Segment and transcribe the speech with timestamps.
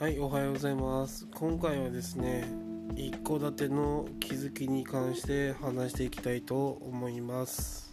[0.00, 1.26] はいおはようございます。
[1.34, 2.48] 今回はですね
[2.96, 7.92] 一戸建ての気づきに関して話していきたいと思います、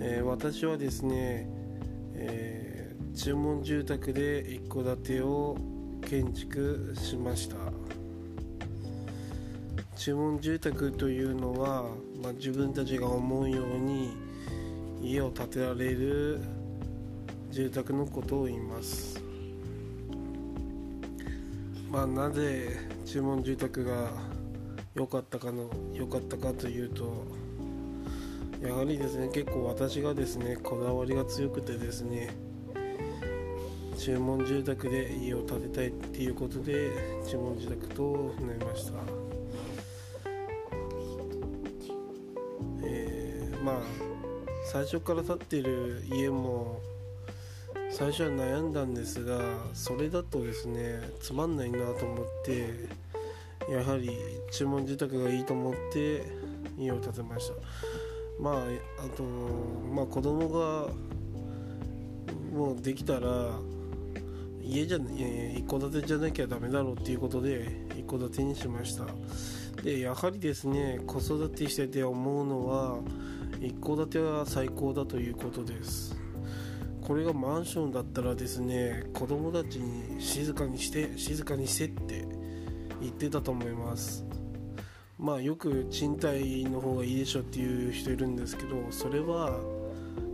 [0.00, 1.50] えー、私はですね、
[2.14, 5.58] えー、注文住宅で一戸建てを
[6.08, 7.56] 建築しました。
[9.96, 11.82] 注文住宅というのは、
[12.22, 14.16] まあ、自分たちが思うように
[15.02, 16.40] 家を建てられる
[17.50, 19.27] 住宅のことを言います。
[21.90, 24.10] まあなぜ注文住宅が
[24.94, 27.24] 良かったかの良かったかというと
[28.62, 32.30] やはりですね結構私がですねこだわりが強くてですね
[33.96, 36.90] 注文住宅で家を建てたいっていうことで
[37.28, 38.92] 注文住宅となりました。
[42.84, 43.74] えー、まあ
[44.70, 46.80] 最初から建っている家も
[47.98, 49.40] 最初は悩んだんですが
[49.74, 52.88] それだとですねつまんないなと思って
[53.68, 54.16] やはり
[54.52, 56.22] 注文住宅がいいと思って
[56.78, 57.54] 家を建てました。
[58.40, 58.54] まあ
[59.04, 60.86] あとまあ子供が
[62.56, 63.50] もうできたら
[64.62, 69.06] 家じゃ一戸建てじゃなきゃダメだろうっていうことで一戸建てにしました。
[69.82, 72.98] でやはりですね子育てしてて思うのは
[73.60, 76.17] 一戸建ては最高だということです。
[77.08, 82.28] これがマンションだったらですね子供たちに静かにして静かにしてって
[83.00, 84.26] 言ってたと思います。
[85.18, 89.58] まあよく賃貸の方がいいでしょっていう人いるんですけどそれは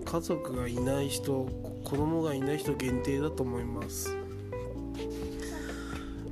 [0.05, 1.47] 家族がいない人
[1.84, 4.17] 子供がいない人限定だと思います。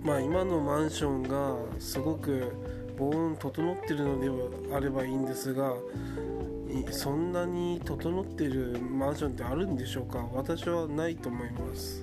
[0.02, 2.52] まあ今のマンションがすごく
[2.98, 5.72] 防音整ってるのではあればいいんですが
[6.90, 10.26] そんなに整ってるマンションってあるんでしょうか？
[10.32, 12.02] 私はないと思います。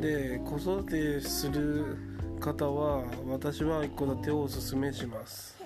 [0.00, 1.96] で子育てする
[2.40, 5.58] 方は私は一戸建てをおすすめします。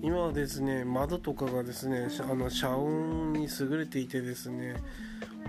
[0.00, 4.76] 今はですね窓とかがですねあの遮音に優れていてですね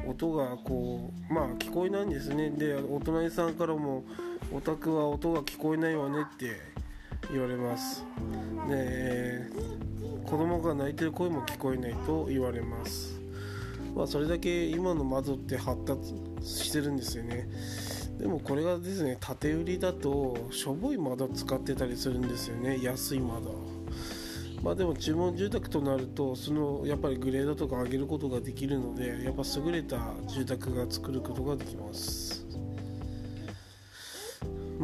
[0.08, 2.50] 音がこうまあ聞こえないんですね。
[2.50, 4.04] でお隣さんからも
[4.54, 6.60] お宅は音が聞こえないわねって
[7.32, 8.06] 言われます。
[8.68, 9.50] で
[10.26, 13.20] 子供が泣いてる声も聞こえないと言われます、
[13.96, 17.48] まあ、それだけ今の窓って発達してるんですよね。
[18.18, 22.80] でもこれがですね縦売りだとしょぼい窓使ってたりするんですよね。
[22.82, 23.56] 安い窓。
[24.64, 32.43] まあでも注文住宅となるとそのやっぱりグレードとか上げることができるのでやっぱ優れた住宅が作ることができます。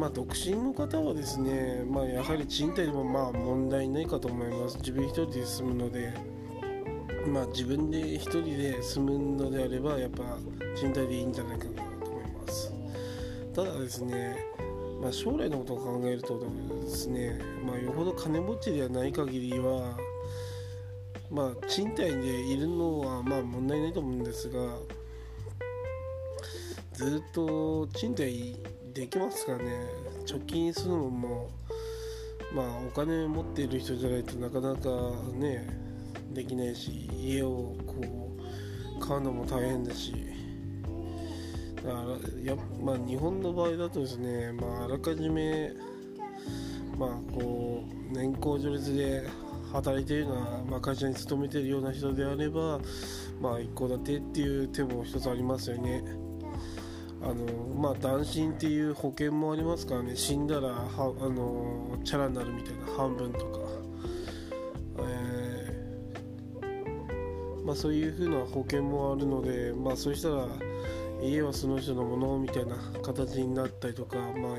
[0.00, 4.78] まあ、独身の方はですね、まあ、やはり賃貸でもまあ問題ないかと思います。
[4.78, 6.14] 自分一人で住むので、
[7.28, 10.38] まあ、自分で一人で住むのであればやっぱ
[10.74, 12.72] 賃貸でいいんじゃないかなと思います。
[13.54, 14.38] ただですね、
[15.02, 16.40] まあ、将来のことを考えると
[16.82, 19.98] ですね、まあ、よほど金持ちではない限りは
[21.30, 24.78] まあ、賃貸でいるのはまあ問題ないと思うんですが
[26.92, 28.56] ずっと賃貸
[28.92, 29.86] できますかね
[30.26, 31.50] 貯金するのも
[32.52, 34.88] まあお金持っている人じゃないとなかなか
[35.34, 35.68] ね
[36.32, 38.36] できないし家をこ
[38.96, 40.14] う買うのも大変だし
[41.76, 45.72] だからや、まあ、日本の場合だとですね、まあ、あらかじめ
[46.98, 49.26] まあこう年功序列で
[49.72, 52.80] 働いているような、まあ、会社に勤めているような人であれば
[53.40, 56.02] まあ一戸建てっていう手も一つありますよね。
[57.22, 60.16] あのまあ断診っていう保険もありますからね。
[60.16, 63.58] 死んだらはあのチャラになるみたいな半分とか、
[65.00, 70.46] えー、まあ、そういう風な保険もあるのでまあそうしたら
[71.22, 74.56] 家はその人のものみたいな形になったりとかまあ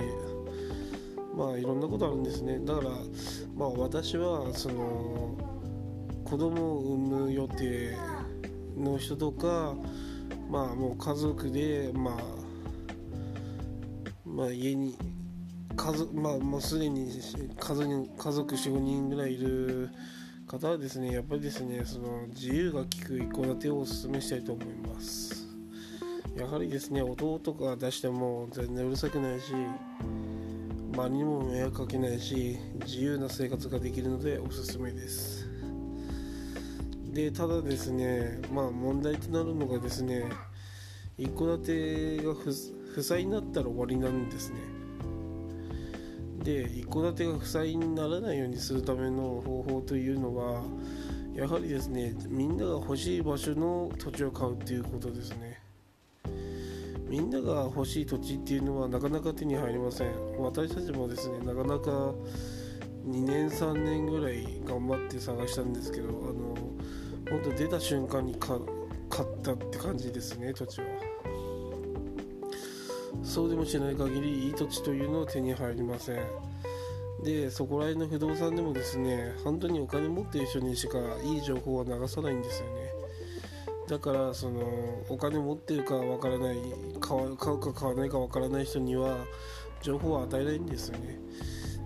[1.35, 2.59] まあいろんなことあるんですね。
[2.59, 2.89] だから
[3.55, 5.35] まあ私はその
[6.25, 7.97] 子供を産む予定
[8.77, 9.73] の人とか
[10.49, 12.40] まあもう家族でまあ
[14.33, 14.97] まあ、家に
[15.75, 17.11] 家族、まあ、もうすでに
[17.59, 19.89] 家族家族45人ぐらいいる
[20.47, 21.13] 方はですね。
[21.13, 25.47] やっぱりですねその自由が利く一戸建てをお勧めしたいと思います
[26.37, 29.53] やはりですね音とか出しても全然うるさくないし
[30.93, 35.49] 周りにも迷惑かけないし自由な生活ができるのでおすすめです。
[37.13, 40.23] でただですねまあ問題となるのがですね
[41.17, 44.59] 一戸建てが負債になったら終わりなんですね。
[46.43, 50.63] で一戸建てが負債にならないようにするための方法というのは
[51.35, 55.61] やはりですねみんなが欲しい場所の土地を買うっていうことですね。
[57.07, 60.11] みんなが欲しい土地っていうのはなかなか手に入りません。
[60.39, 62.13] 私たちもですねなかなか
[63.05, 66.55] 2年3年ぐらい頑張って探したんですけどあの
[67.29, 68.61] 本当出た瞬間に買っ
[69.41, 70.85] たって感じですね土地は。
[73.31, 76.21] そうでもしない限りいい土地というのは手に入りません。
[77.23, 82.73] でそこら辺の不動産でもですね本当にお金持ってる人にしかいい情報は流さないんですよね。
[83.87, 84.59] だからその
[85.07, 86.57] お金持ってるかわからない
[86.99, 89.15] 買うか買わないかわからない人には
[89.81, 91.17] 情報は与えないんですよね。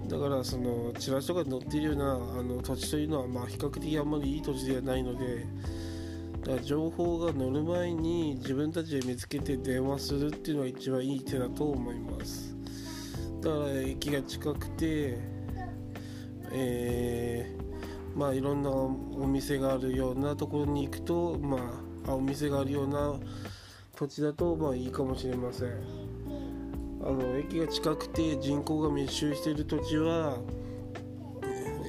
[0.07, 5.45] だからそのチラシとかに載っているようなあの土地というのはまあ比較的あんまりいい土地ではないので
[6.45, 12.55] だから情報が載る前に自分たちで見つけて電話するっていうのが一番いい手だと思います。
[13.41, 15.35] だから駅が近くて
[16.51, 18.89] えー、まあいろんなお
[19.27, 23.15] 店があるようなところに行くとまあお店があるような
[23.95, 25.69] 土地だとまあいいかもしれません。
[27.03, 30.39] あの駅が近くて人口が密集している土地は、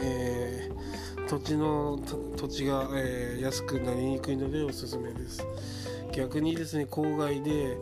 [0.02, 0.75] えー、
[1.28, 1.98] 土地の
[2.36, 5.44] 土地が、えー、安くなりにくいのでおすすめです。
[6.12, 7.76] 逆にですね郊外で、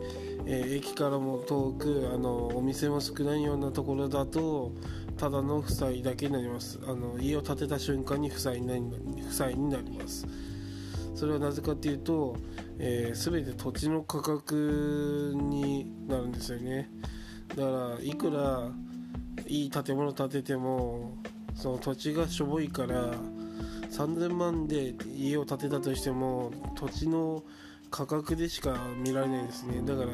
[0.45, 4.73] えー、駅からも遠くあのお店も少ないようなところだと
[5.17, 6.79] ただの負債だけになります。
[6.87, 8.81] あの家を建てた瞬間に負債になり
[9.21, 10.27] 負債になります。
[11.13, 12.35] それはなぜかっていうと、
[12.77, 16.89] えー、全て土地の価格になるんですよね。
[17.49, 18.69] だからいくら
[19.47, 21.17] いい建物建てても
[21.55, 23.13] その土地がしょぼいから
[23.91, 27.43] 3000万で家を建てたとしても土地の
[27.89, 29.81] 価格でしか見られないですね。
[29.85, 30.09] だから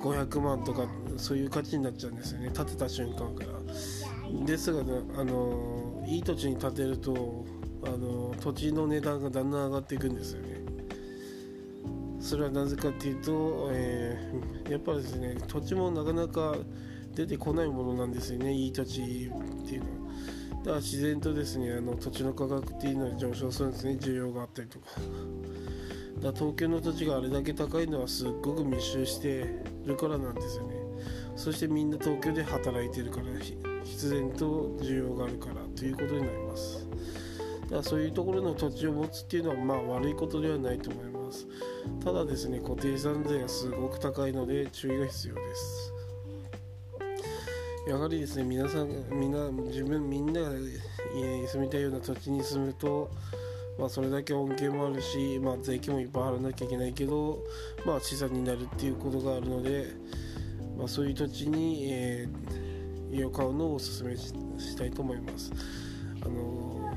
[0.00, 2.50] 500万とかそういう価値になっちゃうんですよね。
[2.54, 4.44] 建てた瞬間から。
[4.44, 7.46] ですが、ね、あのいい土地に建てると
[7.84, 10.58] あの土地の値段がだんだん上がっていくんですよね。
[12.20, 16.56] それはなぜかっていうと、えー、やっぱりですね土地もなかなか
[17.14, 18.52] 出てこないものなんですよね。
[18.52, 20.07] いい土地っていうのは。
[20.68, 23.92] だから自然とですねあの土地の価格っていうのは上昇するんですね。
[23.92, 24.86] 需要があったりとか。
[26.20, 29.46] だ東京の土地があれだけ高いのはすっごく密集して
[29.86, 30.74] るからなんですよね。
[31.36, 33.26] そしてみんな東京で働いてるから
[33.82, 36.86] 必然と需要があるからということになります。
[37.62, 41.46] だからそういうところの土地を持つっていうのはまあ悪いことではないと思います。
[42.04, 45.97] ただですね固定資産税がすごく高いので注意が必要です。
[47.88, 53.10] やはりですね皆さんみんな自分みんなが住みたいような土地に住むと
[53.78, 57.38] まあ、それだけ恩恵もあるし、まあ、税金もいっぱい払わなきゃいけないけど、
[57.86, 59.86] まあ、資産になるっていうことがあるので、
[60.76, 65.52] まあ、そういう土地に、えー、家を買うのをお勧めしたいと思います。
[66.22, 66.92] あの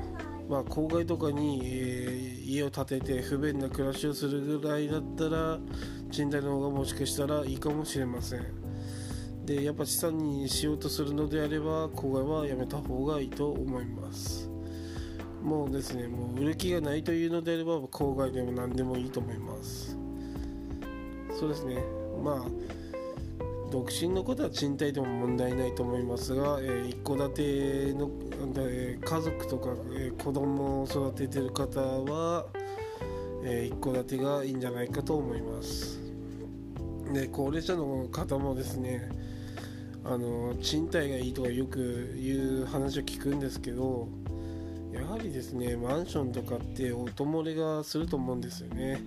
[0.48, 5.60] まあ、郊外とかに、えー、家を建てて不便な暮らしをするぐらいだったら
[6.10, 8.61] 賃貸の方がもしかしたらいいかもしれません
[9.44, 14.48] でやっぱ資産にしようとするのであれば郊外はやめた方がいいと思います。
[15.42, 19.96] もうですねもう売る気がないというのであれば郊外でも何でもいいと思います。
[21.38, 21.82] そうですね。
[22.22, 22.72] まあ
[23.72, 28.10] 独身のことは賃貸でも問題ないと思いますが、えー、一戸建ての、
[28.58, 32.44] えー、家族とか、えー、子供を育ててる方は、
[33.42, 36.01] えー、一戸建てがいいんじゃないかと思います。
[37.12, 39.10] で高齢者の方もですね
[40.04, 44.08] あの賃貸がいいとかよく言う話を聞くんですけど
[44.92, 49.02] やはりですねマンションとかって音漏れがすると思うんですよね。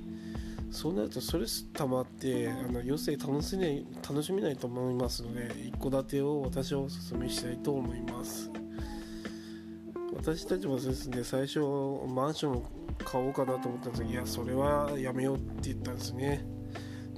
[0.71, 8.51] そうなるとストレス溜まってあの余生楽しめ楽しめないと思いますので一戸建てを私はお勧めしたいと思います。
[10.15, 11.59] 私たちもですね最初
[12.07, 12.65] マンションを
[13.03, 16.45] 買おうかなと思ったんですけどいやそれはやめようって言ったんですね。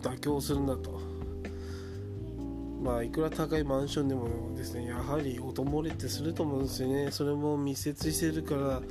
[0.01, 1.00] 妥協するんだと。
[2.82, 7.12] まあいくら高いマンションでもですねやはり音漏れってすると思うんですよね。
[7.12, 8.82] それも密接してるから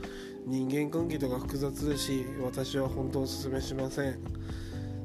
[0.45, 4.19] 人間関係とか複雑だし私は本当お勧めしません。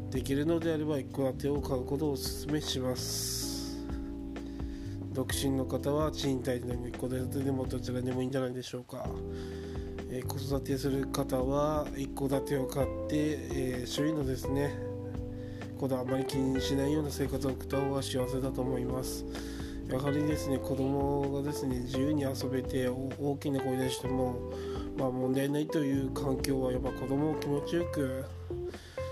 [0.10, 3.52] できるのであれば一戸建てを買うことをお勧めします。
[5.14, 9.06] 独身の方は賃貸でも一戸建てでもどちらでもいいんじゃないでしょうか、
[10.10, 14.74] え、子育てする方は一戸建てを買って、えー、周囲のですね
[15.82, 19.26] ことあまり気にしないような生活を送った方が幸せだと思います。
[19.90, 24.52] やはりですね子供がですね自由に遊べて大きな声出しても
[24.96, 28.24] まあ問題ないという環境はやっぱ子供を気持ちよく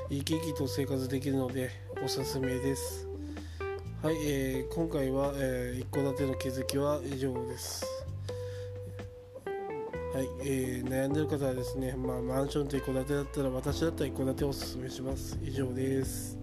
[0.10, 1.72] 生き生きと生活できるので
[2.06, 3.08] おすすめです。
[4.04, 7.84] はい、えー、今回は、えー、一戸建ての気づきは以上です。
[10.14, 15.38] はい、えー、悩んでる方はですね、まあ、マンションと一戸建てだったら私だったら一戸建てをおすすめします。
[15.44, 16.38] 以上です。